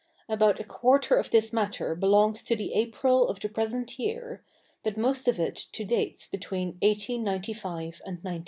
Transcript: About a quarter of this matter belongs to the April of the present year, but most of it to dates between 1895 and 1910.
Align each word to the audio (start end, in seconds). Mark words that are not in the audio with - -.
About 0.27 0.59
a 0.59 0.63
quarter 0.63 1.15
of 1.15 1.29
this 1.29 1.53
matter 1.53 1.93
belongs 1.93 2.41
to 2.45 2.55
the 2.55 2.73
April 2.73 3.27
of 3.27 3.39
the 3.39 3.47
present 3.49 3.99
year, 3.99 4.43
but 4.83 4.97
most 4.97 5.27
of 5.27 5.39
it 5.39 5.67
to 5.73 5.85
dates 5.85 6.25
between 6.25 6.69
1895 6.81 8.01
and 8.03 8.15
1910. 8.15 8.39